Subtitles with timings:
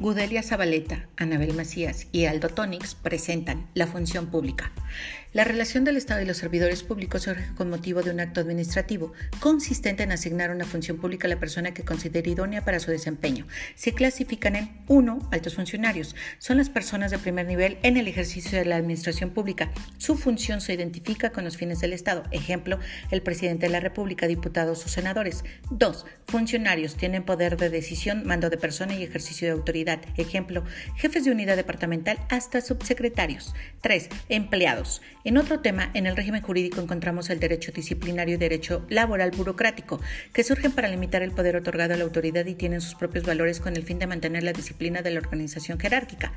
[0.00, 4.72] Gudelia Zabaleta, Anabel Macías y Aldo Tonix presentan la función pública.
[5.32, 9.12] La relación del Estado y los servidores públicos surge con motivo de un acto administrativo
[9.38, 13.46] consistente en asignar una función pública a la persona que considere idónea para su desempeño.
[13.76, 15.28] Se clasifican en 1.
[15.30, 16.16] Altos funcionarios.
[16.38, 19.70] Son las personas de primer nivel en el ejercicio de la administración pública.
[19.98, 22.24] Su función se identifica con los fines del Estado.
[22.32, 22.80] Ejemplo,
[23.10, 25.44] el presidente de la República, diputados o senadores.
[25.70, 26.06] 2.
[26.26, 29.89] Funcionarios tienen poder de decisión, mando de persona y ejercicio de autoridad.
[30.16, 30.62] Ejemplo,
[30.96, 33.54] jefes de unidad departamental hasta subsecretarios.
[33.80, 34.08] 3.
[34.28, 35.02] Empleados.
[35.24, 40.00] En otro tema, en el régimen jurídico encontramos el derecho disciplinario y derecho laboral burocrático,
[40.32, 43.60] que surgen para limitar el poder otorgado a la autoridad y tienen sus propios valores
[43.60, 46.32] con el fin de mantener la disciplina de la organización jerárquica.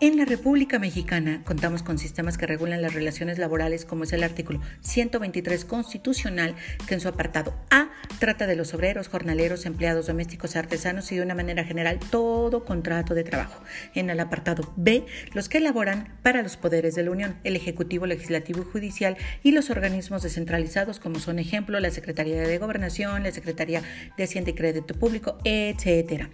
[0.00, 4.22] En la República Mexicana contamos con sistemas que regulan las relaciones laborales, como es el
[4.22, 6.54] artículo 123 constitucional,
[6.86, 7.90] que en su apartado A
[8.22, 13.14] trata de los obreros, jornaleros, empleados domésticos, artesanos y de una manera general todo contrato
[13.14, 13.60] de trabajo.
[13.96, 15.04] En el apartado B,
[15.34, 19.50] los que elaboran para los poderes de la Unión, el Ejecutivo, Legislativo y Judicial y
[19.50, 23.82] los organismos descentralizados como son ejemplo la Secretaría de Gobernación, la Secretaría
[24.16, 26.30] de Hacienda y Crédito Público, etcétera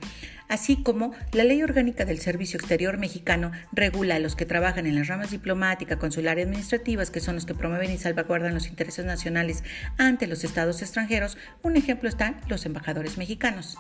[0.49, 4.95] así como la Ley Orgánica del Servicio Exterior Mexicano regula a los que trabajan en
[4.95, 9.05] las ramas diplomática, consular y administrativas, que son los que promueven y salvaguardan los intereses
[9.05, 9.63] nacionales
[9.97, 11.39] ante los estados extranjeros.
[11.63, 13.77] Un ejemplo están los embajadores mexicanos.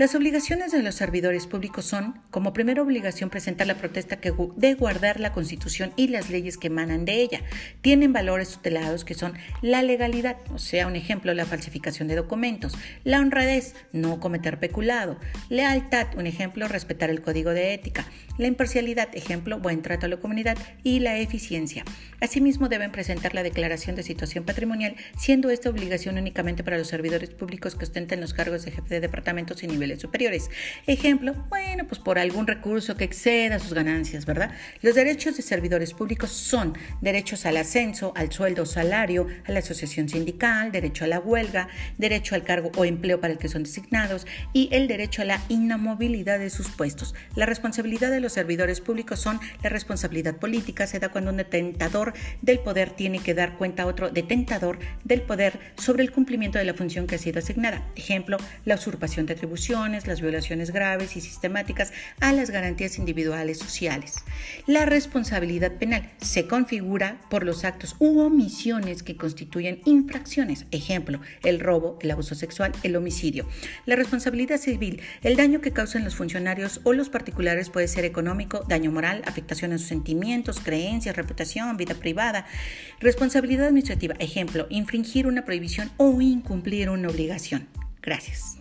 [0.00, 4.18] Las obligaciones de los servidores públicos son, como primera obligación, presentar la protesta
[4.56, 7.42] de guardar la Constitución y las leyes que emanan de ella.
[7.82, 12.78] Tienen valores tutelados que son la legalidad, o sea, un ejemplo, la falsificación de documentos,
[13.04, 15.18] la honradez, no cometer peculado,
[15.50, 18.06] lealtad, un ejemplo, respetar el código de ética,
[18.38, 21.84] la imparcialidad, ejemplo, buen trato a la comunidad y la eficiencia.
[22.22, 27.28] Asimismo, deben presentar la declaración de situación patrimonial, siendo esta obligación únicamente para los servidores
[27.28, 29.68] públicos que ostenten los cargos de jefe de departamentos y
[29.98, 30.50] superiores.
[30.86, 34.52] Ejemplo, bueno, pues por algún recurso que exceda sus ganancias, ¿verdad?
[34.82, 40.08] Los derechos de servidores públicos son derechos al ascenso, al sueldo salario, a la asociación
[40.08, 41.68] sindical, derecho a la huelga,
[41.98, 45.40] derecho al cargo o empleo para el que son designados y el derecho a la
[45.48, 47.14] inamovilidad de sus puestos.
[47.34, 52.12] La responsabilidad de los servidores públicos son la responsabilidad política, se da cuando un detentador
[52.42, 56.64] del poder tiene que dar cuenta a otro detentador del poder sobre el cumplimiento de
[56.64, 57.82] la función que ha sido asignada.
[57.96, 64.16] Ejemplo, la usurpación de atribución las violaciones graves y sistemáticas a las garantías individuales sociales.
[64.66, 71.60] La responsabilidad penal se configura por los actos u omisiones que constituyen infracciones, ejemplo, el
[71.60, 73.48] robo, el abuso sexual, el homicidio.
[73.86, 78.64] La responsabilidad civil, el daño que causan los funcionarios o los particulares puede ser económico,
[78.68, 82.46] daño moral, afectación a sus sentimientos, creencias, reputación, vida privada.
[83.00, 87.66] Responsabilidad administrativa, ejemplo, infringir una prohibición o incumplir una obligación.
[88.02, 88.59] Gracias.